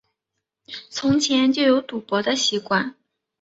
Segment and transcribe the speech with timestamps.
[0.89, 2.95] 从前就有赌博的习惯